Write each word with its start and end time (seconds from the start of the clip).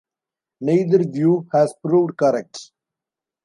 Neither 0.61 1.07
view 1.07 1.47
has 1.53 1.75
proved 1.83 2.17
correct. 2.17 2.71